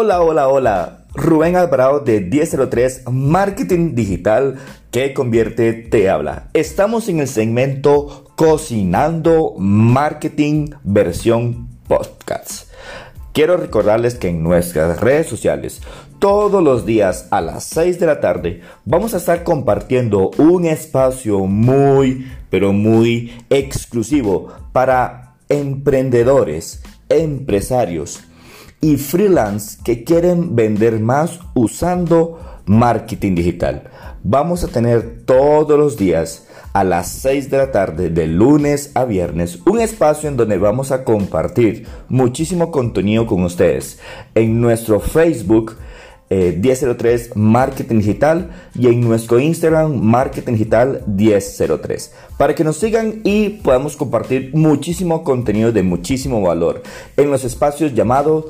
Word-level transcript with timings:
Hola, 0.00 0.22
hola, 0.22 0.46
hola. 0.46 0.98
Rubén 1.12 1.56
Alvarado 1.56 1.98
de 1.98 2.20
1003 2.20 3.10
Marketing 3.10 3.96
Digital 3.96 4.54
que 4.92 5.12
convierte 5.12 5.72
te 5.72 6.08
habla. 6.08 6.50
Estamos 6.52 7.08
en 7.08 7.18
el 7.18 7.26
segmento 7.26 8.30
Cocinando 8.36 9.56
Marketing 9.58 10.70
versión 10.84 11.66
podcast. 11.88 12.70
Quiero 13.32 13.56
recordarles 13.56 14.14
que 14.14 14.28
en 14.28 14.44
nuestras 14.44 15.00
redes 15.00 15.26
sociales 15.26 15.80
todos 16.20 16.62
los 16.62 16.86
días 16.86 17.26
a 17.32 17.40
las 17.40 17.64
6 17.64 17.98
de 17.98 18.06
la 18.06 18.20
tarde 18.20 18.60
vamos 18.84 19.14
a 19.14 19.16
estar 19.16 19.42
compartiendo 19.42 20.30
un 20.38 20.64
espacio 20.64 21.40
muy, 21.40 22.30
pero 22.50 22.72
muy 22.72 23.32
exclusivo 23.50 24.46
para 24.72 25.34
emprendedores, 25.48 26.84
empresarios, 27.08 28.20
y 28.80 28.96
freelance 28.96 29.78
que 29.84 30.04
quieren 30.04 30.54
vender 30.54 31.00
más 31.00 31.40
usando 31.54 32.38
marketing 32.66 33.34
digital. 33.34 33.84
Vamos 34.22 34.62
a 34.62 34.68
tener 34.68 35.22
todos 35.24 35.78
los 35.78 35.96
días 35.96 36.46
a 36.72 36.84
las 36.84 37.08
6 37.08 37.50
de 37.50 37.58
la 37.58 37.72
tarde 37.72 38.10
de 38.10 38.26
lunes 38.26 38.92
a 38.94 39.04
viernes 39.04 39.58
un 39.66 39.80
espacio 39.80 40.28
en 40.28 40.36
donde 40.36 40.58
vamos 40.58 40.92
a 40.92 41.02
compartir 41.02 41.86
muchísimo 42.08 42.70
contenido 42.70 43.26
con 43.26 43.42
ustedes 43.42 43.98
en 44.34 44.60
nuestro 44.60 45.00
Facebook 45.00 45.76
1003 46.30 47.26
eh, 47.26 47.30
Marketing 47.34 47.98
Digital 47.98 48.50
y 48.74 48.88
en 48.88 49.00
nuestro 49.00 49.38
Instagram 49.38 49.94
Marketing 50.00 50.52
Digital 50.52 51.02
1003 51.06 52.12
para 52.36 52.54
que 52.54 52.64
nos 52.64 52.76
sigan 52.76 53.20
y 53.24 53.48
podamos 53.48 53.96
compartir 53.96 54.50
muchísimo 54.54 55.24
contenido 55.24 55.72
de 55.72 55.82
muchísimo 55.82 56.42
valor 56.42 56.82
en 57.16 57.30
los 57.30 57.44
espacios 57.44 57.94
llamados 57.94 58.46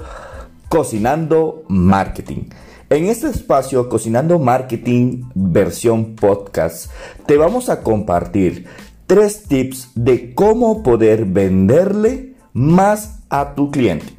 Cocinando 0.68 1.64
Marketing. 1.68 2.50
En 2.90 3.04
este 3.06 3.28
espacio, 3.28 3.88
Cocinando 3.88 4.38
Marketing 4.38 5.24
versión 5.34 6.14
podcast, 6.14 6.90
te 7.26 7.36
vamos 7.36 7.68
a 7.68 7.82
compartir 7.82 8.66
tres 9.06 9.44
tips 9.44 9.90
de 9.94 10.34
cómo 10.34 10.82
poder 10.82 11.24
venderle 11.26 12.34
más 12.52 13.20
a 13.28 13.54
tu 13.54 13.70
cliente. 13.70 14.17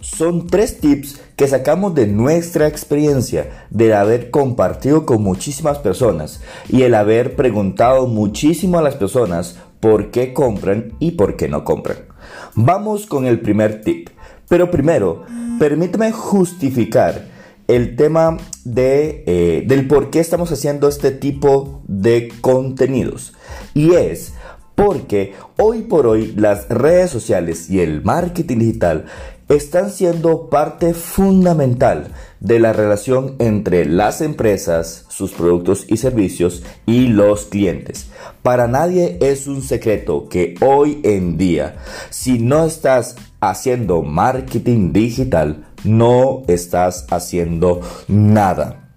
Son 0.00 0.46
tres 0.46 0.80
tips 0.80 1.20
que 1.36 1.46
sacamos 1.46 1.94
de 1.94 2.06
nuestra 2.06 2.66
experiencia, 2.66 3.66
de 3.70 3.94
haber 3.94 4.30
compartido 4.30 5.04
con 5.04 5.22
muchísimas 5.22 5.78
personas 5.78 6.40
y 6.68 6.82
el 6.82 6.94
haber 6.94 7.36
preguntado 7.36 8.06
muchísimo 8.06 8.78
a 8.78 8.82
las 8.82 8.96
personas 8.96 9.58
por 9.78 10.10
qué 10.10 10.32
compran 10.32 10.94
y 11.00 11.12
por 11.12 11.36
qué 11.36 11.48
no 11.48 11.64
compran. 11.64 11.98
Vamos 12.54 13.06
con 13.06 13.26
el 13.26 13.40
primer 13.40 13.82
tip. 13.82 14.08
Pero 14.48 14.70
primero, 14.70 15.24
permíteme 15.58 16.10
justificar 16.10 17.26
el 17.68 17.94
tema 17.94 18.36
de, 18.64 19.22
eh, 19.26 19.64
del 19.66 19.86
por 19.86 20.10
qué 20.10 20.18
estamos 20.18 20.50
haciendo 20.50 20.88
este 20.88 21.12
tipo 21.12 21.82
de 21.86 22.32
contenidos. 22.40 23.34
Y 23.74 23.94
es 23.94 24.32
porque 24.74 25.34
hoy 25.56 25.82
por 25.82 26.06
hoy 26.06 26.32
las 26.36 26.68
redes 26.68 27.10
sociales 27.10 27.70
y 27.70 27.80
el 27.80 28.02
marketing 28.02 28.58
digital 28.58 29.04
están 29.50 29.90
siendo 29.90 30.48
parte 30.48 30.94
fundamental 30.94 32.12
de 32.38 32.60
la 32.60 32.72
relación 32.72 33.34
entre 33.40 33.84
las 33.84 34.20
empresas, 34.20 35.06
sus 35.08 35.32
productos 35.32 35.86
y 35.88 35.96
servicios 35.96 36.62
y 36.86 37.08
los 37.08 37.46
clientes. 37.46 38.10
Para 38.42 38.68
nadie 38.68 39.18
es 39.20 39.48
un 39.48 39.62
secreto 39.62 40.28
que 40.28 40.54
hoy 40.60 41.00
en 41.02 41.36
día, 41.36 41.78
si 42.10 42.38
no 42.38 42.64
estás 42.64 43.16
haciendo 43.40 44.02
marketing 44.02 44.92
digital, 44.92 45.66
no 45.82 46.42
estás 46.46 47.06
haciendo 47.10 47.80
nada. 48.06 48.88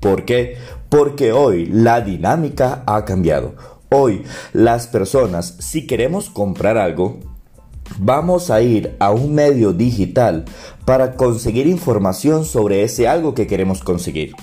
¿Por 0.00 0.24
qué? 0.24 0.56
Porque 0.88 1.32
hoy 1.32 1.66
la 1.66 2.00
dinámica 2.00 2.84
ha 2.86 3.04
cambiado. 3.04 3.54
Hoy 3.90 4.24
las 4.54 4.86
personas, 4.86 5.56
si 5.58 5.86
queremos 5.86 6.30
comprar 6.30 6.78
algo, 6.78 7.33
vamos 7.98 8.50
a 8.50 8.62
ir 8.62 8.94
a 8.98 9.10
un 9.10 9.34
medio 9.34 9.72
digital 9.72 10.44
para 10.84 11.16
conseguir 11.16 11.66
información 11.66 12.44
sobre 12.44 12.82
ese 12.82 13.08
algo 13.08 13.34
que 13.34 13.46
queremos 13.46 13.82
conseguir. 13.82 14.34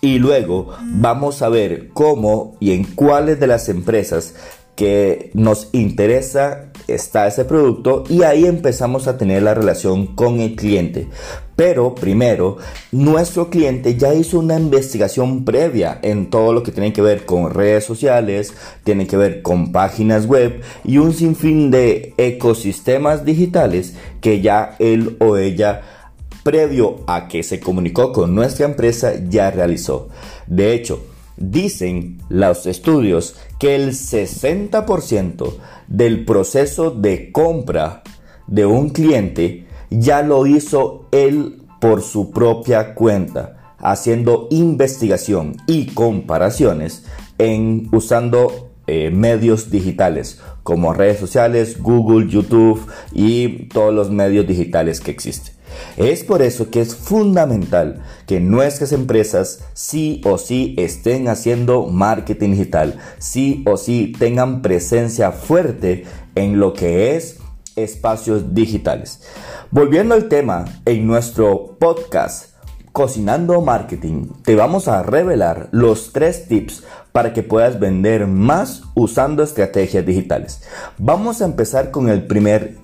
Y 0.00 0.18
luego 0.18 0.68
vamos 0.82 1.42
a 1.42 1.48
ver 1.48 1.88
cómo 1.92 2.56
y 2.60 2.72
en 2.72 2.84
cuáles 2.84 3.40
de 3.40 3.48
las 3.48 3.68
empresas 3.68 4.34
que 4.78 5.32
nos 5.34 5.70
interesa 5.72 6.66
está 6.86 7.26
ese 7.26 7.44
producto 7.44 8.04
y 8.08 8.22
ahí 8.22 8.46
empezamos 8.46 9.08
a 9.08 9.18
tener 9.18 9.42
la 9.42 9.52
relación 9.52 10.14
con 10.14 10.38
el 10.38 10.54
cliente. 10.54 11.08
Pero 11.56 11.96
primero, 11.96 12.58
nuestro 12.92 13.50
cliente 13.50 13.96
ya 13.96 14.14
hizo 14.14 14.38
una 14.38 14.56
investigación 14.56 15.44
previa 15.44 15.98
en 16.02 16.30
todo 16.30 16.52
lo 16.52 16.62
que 16.62 16.70
tiene 16.70 16.92
que 16.92 17.02
ver 17.02 17.26
con 17.26 17.52
redes 17.52 17.86
sociales, 17.86 18.54
tiene 18.84 19.08
que 19.08 19.16
ver 19.16 19.42
con 19.42 19.72
páginas 19.72 20.26
web 20.26 20.62
y 20.84 20.98
un 20.98 21.12
sinfín 21.12 21.72
de 21.72 22.14
ecosistemas 22.16 23.24
digitales 23.24 23.94
que 24.20 24.40
ya 24.40 24.76
él 24.78 25.16
o 25.18 25.36
ella 25.36 25.82
previo 26.44 27.00
a 27.08 27.26
que 27.26 27.42
se 27.42 27.58
comunicó 27.58 28.12
con 28.12 28.32
nuestra 28.32 28.64
empresa 28.64 29.14
ya 29.28 29.50
realizó. 29.50 30.08
De 30.46 30.72
hecho, 30.72 31.02
Dicen 31.38 32.18
los 32.28 32.66
estudios 32.66 33.36
que 33.58 33.74
el 33.74 33.90
60% 33.90 35.54
del 35.86 36.24
proceso 36.24 36.90
de 36.90 37.30
compra 37.32 38.02
de 38.46 38.66
un 38.66 38.90
cliente 38.90 39.66
ya 39.90 40.22
lo 40.22 40.46
hizo 40.46 41.06
él 41.12 41.62
por 41.80 42.02
su 42.02 42.30
propia 42.30 42.94
cuenta, 42.94 43.74
haciendo 43.78 44.48
investigación 44.50 45.56
y 45.66 45.86
comparaciones 45.86 47.04
en 47.38 47.88
usando 47.92 48.70
eh, 48.86 49.10
medios 49.10 49.70
digitales 49.70 50.40
como 50.62 50.92
redes 50.92 51.20
sociales, 51.20 51.80
Google, 51.80 52.28
YouTube 52.28 52.84
y 53.12 53.68
todos 53.68 53.94
los 53.94 54.10
medios 54.10 54.46
digitales 54.46 55.00
que 55.00 55.10
existen. 55.10 55.57
Es 55.96 56.24
por 56.24 56.42
eso 56.42 56.70
que 56.70 56.80
es 56.80 56.94
fundamental 56.94 58.02
que 58.26 58.40
nuestras 58.40 58.92
empresas 58.92 59.60
sí 59.74 60.20
o 60.24 60.38
sí 60.38 60.74
estén 60.78 61.28
haciendo 61.28 61.86
marketing 61.86 62.50
digital, 62.50 62.98
sí 63.18 63.64
o 63.66 63.76
sí 63.76 64.12
tengan 64.18 64.62
presencia 64.62 65.32
fuerte 65.32 66.04
en 66.34 66.60
lo 66.60 66.72
que 66.72 67.16
es 67.16 67.38
espacios 67.76 68.54
digitales. 68.54 69.22
Volviendo 69.70 70.14
al 70.14 70.28
tema, 70.28 70.64
en 70.84 71.06
nuestro 71.06 71.76
podcast 71.78 72.58
Cocinando 72.92 73.60
Marketing 73.60 74.28
te 74.42 74.56
vamos 74.56 74.88
a 74.88 75.02
revelar 75.02 75.68
los 75.70 76.12
tres 76.12 76.48
tips 76.48 76.82
para 77.12 77.32
que 77.32 77.42
puedas 77.42 77.78
vender 77.78 78.26
más 78.26 78.82
usando 78.94 79.42
estrategias 79.42 80.04
digitales. 80.04 80.62
Vamos 80.98 81.40
a 81.40 81.44
empezar 81.44 81.90
con 81.90 82.08
el 82.08 82.26
primer 82.26 82.76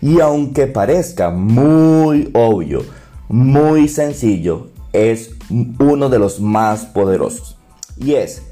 y 0.00 0.20
aunque 0.20 0.66
parezca 0.66 1.30
muy 1.30 2.30
obvio, 2.34 2.82
muy 3.28 3.88
sencillo, 3.88 4.68
es 4.92 5.30
uno 5.78 6.08
de 6.08 6.18
los 6.18 6.40
más 6.40 6.86
poderosos 6.86 7.58
y 7.98 8.14
es 8.14 8.42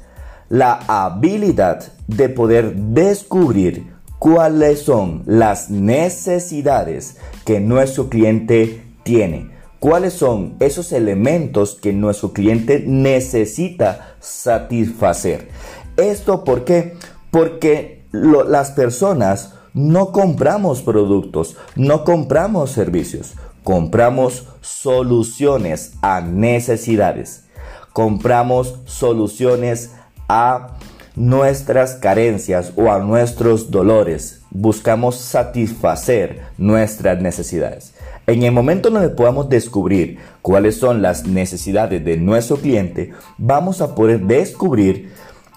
la 0.49 0.79
habilidad 0.87 1.91
de 2.07 2.29
poder 2.29 2.75
descubrir 2.75 3.93
cuáles 4.19 4.81
son 4.81 5.23
las 5.25 5.69
necesidades 5.69 7.17
que 7.45 7.59
nuestro 7.59 8.09
cliente 8.09 8.83
tiene 9.03 9.55
cuáles 9.85 10.13
son 10.13 10.55
esos 10.61 10.91
elementos 10.93 11.75
que 11.75 11.93
nuestro 11.93 12.33
cliente 12.33 12.83
necesita 12.87 14.15
satisfacer. 14.19 15.49
¿Esto 15.95 16.43
por 16.43 16.65
qué? 16.65 16.95
Porque 17.29 18.05
las 18.11 18.71
personas 18.71 19.53
no 19.75 20.13
compramos 20.13 20.81
productos, 20.81 21.57
no 21.75 22.05
compramos 22.05 22.71
servicios, 22.71 23.33
compramos 23.63 24.47
soluciones 24.61 25.93
a 26.01 26.21
necesidades, 26.21 27.43
compramos 27.91 28.79
soluciones 28.85 29.91
a 30.29 30.77
nuestras 31.17 31.95
carencias 31.95 32.71
o 32.77 32.89
a 32.89 32.99
nuestros 32.99 33.69
dolores, 33.69 34.41
buscamos 34.49 35.17
satisfacer 35.17 36.41
nuestras 36.57 37.21
necesidades. 37.21 37.93
En 38.27 38.43
el 38.43 38.53
momento 38.53 38.89
donde 38.89 39.09
podamos 39.09 39.49
descubrir 39.49 40.19
cuáles 40.41 40.77
son 40.77 41.01
las 41.01 41.27
necesidades 41.27 42.03
de 42.03 42.17
nuestro 42.17 42.57
cliente, 42.57 43.11
vamos 43.37 43.81
a 43.81 43.93
poder 43.93 44.21
descubrir 44.21 45.11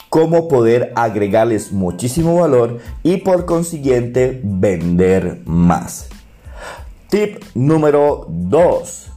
cómo 0.08 0.48
poder 0.48 0.92
agregarles 0.96 1.72
muchísimo 1.72 2.40
valor 2.40 2.78
y 3.02 3.18
por 3.18 3.44
consiguiente 3.44 4.40
vender 4.42 5.42
más. 5.44 6.08
Tip 7.08 7.42
número 7.54 8.26
2. 8.28 9.10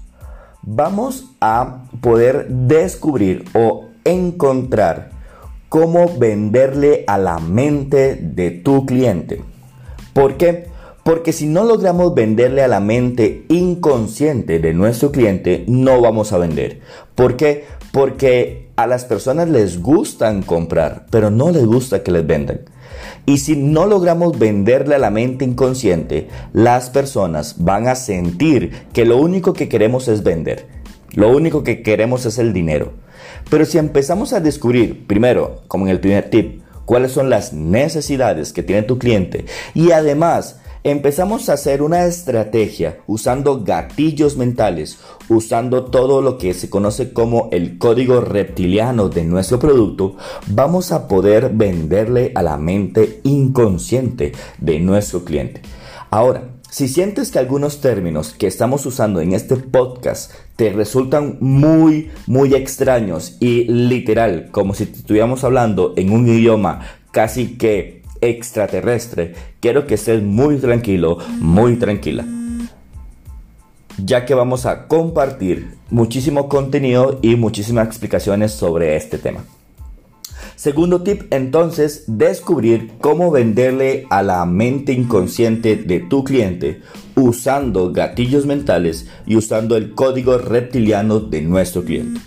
Vamos 0.63 1.31
a 1.41 1.85
poder 2.01 2.47
descubrir 2.47 3.45
o 3.53 3.89
encontrar 4.03 5.11
cómo 5.69 6.17
venderle 6.17 7.03
a 7.07 7.17
la 7.17 7.39
mente 7.39 8.15
de 8.15 8.51
tu 8.51 8.85
cliente. 8.85 9.41
¿Por 10.13 10.37
qué? 10.37 10.67
Porque 11.03 11.33
si 11.33 11.47
no 11.47 11.63
logramos 11.63 12.13
venderle 12.13 12.61
a 12.61 12.67
la 12.67 12.79
mente 12.79 13.45
inconsciente 13.49 14.59
de 14.59 14.73
nuestro 14.73 15.11
cliente, 15.11 15.65
no 15.67 15.99
vamos 15.99 16.31
a 16.31 16.37
vender. 16.37 16.81
¿Por 17.15 17.37
qué? 17.37 17.65
Porque 17.91 18.70
a 18.83 18.87
las 18.87 19.05
personas 19.05 19.49
les 19.49 19.81
gustan 19.81 20.43
comprar, 20.43 21.05
pero 21.09 21.29
no 21.29 21.51
les 21.51 21.65
gusta 21.65 22.03
que 22.03 22.11
les 22.11 22.25
vendan. 22.25 22.61
Y 23.25 23.37
si 23.37 23.55
no 23.55 23.85
logramos 23.85 24.37
venderle 24.37 24.95
a 24.95 24.99
la 24.99 25.11
mente 25.11 25.45
inconsciente, 25.45 26.27
las 26.53 26.89
personas 26.89 27.55
van 27.57 27.87
a 27.87 27.95
sentir 27.95 28.71
que 28.93 29.05
lo 29.05 29.17
único 29.17 29.53
que 29.53 29.69
queremos 29.69 30.07
es 30.07 30.23
vender. 30.23 30.65
Lo 31.13 31.29
único 31.29 31.63
que 31.63 31.83
queremos 31.83 32.25
es 32.25 32.39
el 32.39 32.53
dinero. 32.53 32.93
Pero 33.49 33.65
si 33.65 33.77
empezamos 33.77 34.33
a 34.33 34.39
descubrir, 34.39 35.05
primero, 35.07 35.61
como 35.67 35.85
en 35.85 35.91
el 35.91 35.99
primer 35.99 36.29
tip, 36.29 36.61
cuáles 36.85 37.11
son 37.11 37.29
las 37.29 37.53
necesidades 37.53 38.53
que 38.53 38.63
tiene 38.63 38.83
tu 38.83 38.97
cliente 38.97 39.45
y 39.73 39.91
además 39.91 40.60
empezamos 40.83 41.49
a 41.49 41.53
hacer 41.53 41.81
una 41.81 42.05
estrategia 42.05 42.99
usando 43.07 43.63
gatillos 43.63 44.37
mentales, 44.37 44.99
usando 45.29 45.85
todo 45.85 46.21
lo 46.21 46.37
que 46.37 46.53
se 46.53 46.69
conoce 46.69 47.13
como 47.13 47.49
el 47.51 47.77
código 47.77 48.21
reptiliano 48.21 49.09
de 49.09 49.23
nuestro 49.23 49.59
producto, 49.59 50.15
vamos 50.47 50.91
a 50.91 51.07
poder 51.07 51.51
venderle 51.53 52.31
a 52.35 52.41
la 52.41 52.57
mente 52.57 53.21
inconsciente 53.23 54.31
de 54.59 54.79
nuestro 54.79 55.23
cliente. 55.23 55.61
Ahora, 56.09 56.49
si 56.69 56.87
sientes 56.87 57.31
que 57.31 57.39
algunos 57.39 57.81
términos 57.81 58.33
que 58.33 58.47
estamos 58.47 58.85
usando 58.85 59.19
en 59.19 59.33
este 59.33 59.57
podcast 59.57 60.31
te 60.55 60.71
resultan 60.71 61.37
muy, 61.41 62.11
muy 62.27 62.55
extraños 62.55 63.35
y 63.41 63.65
literal, 63.65 64.49
como 64.51 64.73
si 64.73 64.83
estuviéramos 64.83 65.43
hablando 65.43 65.93
en 65.97 66.11
un 66.11 66.27
idioma 66.29 66.87
casi 67.11 67.57
que 67.57 68.00
extraterrestre, 68.21 69.33
quiero 69.59 69.85
que 69.87 69.95
estés 69.95 70.23
muy 70.23 70.57
tranquilo, 70.57 71.17
muy 71.39 71.75
tranquila. 71.75 72.25
Ya 73.97 74.25
que 74.25 74.33
vamos 74.33 74.65
a 74.65 74.87
compartir 74.87 75.75
muchísimo 75.89 76.47
contenido 76.47 77.19
y 77.21 77.35
muchísimas 77.35 77.87
explicaciones 77.87 78.51
sobre 78.53 78.95
este 78.95 79.17
tema. 79.17 79.43
Segundo 80.61 81.01
tip, 81.01 81.23
entonces, 81.31 82.03
descubrir 82.05 82.91
cómo 83.01 83.31
venderle 83.31 84.05
a 84.11 84.21
la 84.21 84.45
mente 84.45 84.93
inconsciente 84.93 85.75
de 85.75 86.01
tu 86.01 86.23
cliente 86.23 86.81
usando 87.15 87.91
gatillos 87.91 88.45
mentales 88.45 89.07
y 89.25 89.37
usando 89.37 89.75
el 89.75 89.95
código 89.95 90.37
reptiliano 90.37 91.19
de 91.19 91.41
nuestro 91.41 91.83
cliente. 91.83 92.21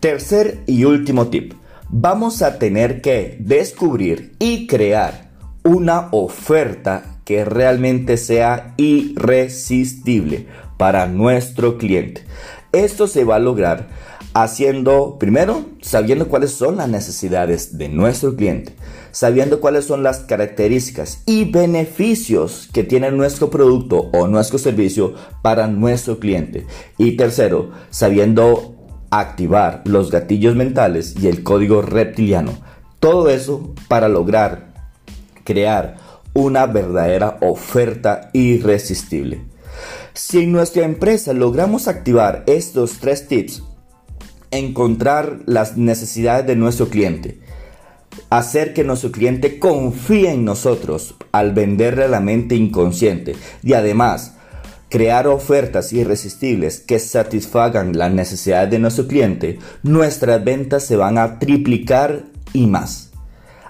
Tercer 0.00 0.60
y 0.66 0.84
último 0.84 1.28
tip, 1.28 1.54
vamos 1.92 2.42
a 2.42 2.58
tener 2.58 3.00
que 3.00 3.36
descubrir 3.40 4.34
y 4.38 4.66
crear 4.66 5.30
una 5.64 6.08
oferta 6.12 7.20
que 7.24 7.44
realmente 7.44 8.16
sea 8.16 8.74
irresistible 8.76 10.46
para 10.76 11.06
nuestro 11.06 11.78
cliente. 11.78 12.24
Esto 12.72 13.06
se 13.06 13.24
va 13.24 13.36
a 13.36 13.40
lograr 13.40 13.88
haciendo, 14.32 15.18
primero, 15.18 15.64
sabiendo 15.80 16.28
cuáles 16.28 16.52
son 16.52 16.76
las 16.76 16.88
necesidades 16.88 17.76
de 17.78 17.88
nuestro 17.88 18.36
cliente, 18.36 18.74
sabiendo 19.10 19.60
cuáles 19.60 19.84
son 19.84 20.02
las 20.02 20.20
características 20.20 21.22
y 21.26 21.50
beneficios 21.50 22.68
que 22.72 22.84
tiene 22.84 23.10
nuestro 23.10 23.50
producto 23.50 24.08
o 24.12 24.28
nuestro 24.28 24.58
servicio 24.58 25.14
para 25.42 25.66
nuestro 25.66 26.20
cliente. 26.20 26.66
Y 26.96 27.16
tercero, 27.16 27.70
sabiendo 27.90 28.69
activar 29.10 29.82
los 29.84 30.10
gatillos 30.10 30.54
mentales 30.54 31.14
y 31.20 31.28
el 31.28 31.42
código 31.42 31.82
reptiliano. 31.82 32.52
Todo 32.98 33.30
eso 33.30 33.74
para 33.88 34.08
lograr 34.08 34.72
crear 35.44 35.96
una 36.32 36.66
verdadera 36.66 37.38
oferta 37.40 38.30
irresistible. 38.32 39.42
Si 40.12 40.40
en 40.40 40.52
nuestra 40.52 40.84
empresa 40.84 41.32
logramos 41.32 41.88
activar 41.88 42.44
estos 42.46 42.98
tres 42.98 43.26
tips, 43.26 43.62
encontrar 44.50 45.40
las 45.46 45.76
necesidades 45.76 46.46
de 46.46 46.56
nuestro 46.56 46.88
cliente, 46.88 47.40
hacer 48.28 48.74
que 48.74 48.84
nuestro 48.84 49.12
cliente 49.12 49.58
confíe 49.58 50.32
en 50.32 50.44
nosotros 50.44 51.14
al 51.32 51.52
venderle 51.52 52.04
a 52.04 52.08
la 52.08 52.20
mente 52.20 52.54
inconsciente 52.54 53.34
y 53.62 53.72
además 53.74 54.34
crear 54.90 55.28
ofertas 55.28 55.92
irresistibles 55.92 56.80
que 56.80 56.98
satisfagan 56.98 57.96
las 57.96 58.12
necesidades 58.12 58.70
de 58.70 58.78
nuestro 58.80 59.06
cliente, 59.06 59.58
nuestras 59.82 60.44
ventas 60.44 60.84
se 60.84 60.96
van 60.96 61.16
a 61.16 61.38
triplicar 61.38 62.24
y 62.52 62.66
más. 62.66 63.10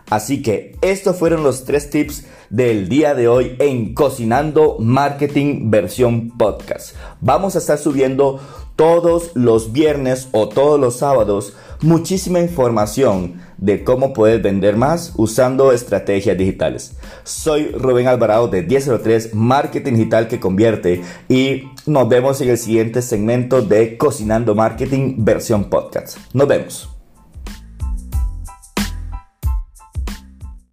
Así 0.09 0.43
que 0.43 0.77
estos 0.81 1.17
fueron 1.17 1.45
los 1.45 1.65
tres 1.65 1.89
tips 1.91 2.25
del 2.49 2.89
día 2.89 3.15
de 3.15 3.29
hoy 3.29 3.55
en 3.61 3.95
Cocinando 3.95 4.77
Marketing 4.81 5.71
versión 5.71 6.37
podcast. 6.37 6.97
Vamos 7.21 7.55
a 7.55 7.59
estar 7.59 7.79
subiendo 7.79 8.41
todos 8.81 9.33
los 9.35 9.73
viernes 9.73 10.31
o 10.33 10.49
todos 10.49 10.81
los 10.81 10.97
sábados 10.97 11.53
muchísima 11.83 12.41
información 12.41 13.35
de 13.59 13.85
cómo 13.85 14.15
puedes 14.15 14.43
vender 14.43 14.75
más 14.79 15.13
usando 15.19 15.73
estrategias 15.73 16.39
digitales. 16.39 16.97
Soy 17.23 17.73
Rubén 17.73 18.09
Alvarado 18.09 18.49
de 18.49 18.63
1003 18.63 19.35
Marketing 19.35 19.93
Digital 19.93 20.29
que 20.29 20.41
convierte 20.41 21.03
y 21.29 21.65
nos 21.85 22.09
vemos 22.09 22.41
en 22.41 22.49
el 22.49 22.57
siguiente 22.57 23.03
segmento 23.03 23.61
de 23.61 23.99
Cocinando 23.99 24.55
Marketing 24.55 25.17
versión 25.19 25.65
podcast. 25.65 26.17
Nos 26.33 26.49
vemos. 26.49 27.00